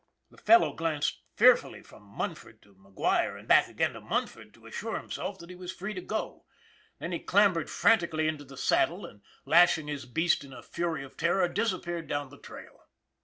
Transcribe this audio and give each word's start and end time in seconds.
The 0.31 0.37
fellow 0.37 0.73
glanced 0.73 1.21
fearfully 1.35 1.83
from 1.83 2.01
Munford 2.01 2.63
to 2.63 2.73
McGuire 2.73 3.37
and 3.37 3.47
back 3.47 3.67
again 3.67 3.93
to 3.93 4.01
Munford 4.01 4.51
to 4.55 4.65
assure 4.65 4.97
him 4.97 5.11
self 5.11 5.37
that 5.37 5.51
he 5.51 5.55
was 5.55 5.71
free 5.71 5.93
to 5.93 6.01
go. 6.01 6.45
Then 6.97 7.11
he 7.11 7.19
clambered 7.19 7.69
fran 7.69 7.99
MUNFORD 7.99 8.09
341 8.09 8.09
tically 8.09 8.27
into 8.27 8.43
the 8.45 8.57
saddle 8.57 9.05
and 9.05 9.21
lashing 9.45 9.89
his 9.89 10.07
beast 10.07 10.43
in 10.43 10.53
a 10.53 10.63
frenzy 10.63 11.03
of 11.03 11.17
terror 11.17 11.47
disappeared 11.47 12.07
down 12.07 12.29
the 12.29 12.39
trail. 12.39 12.87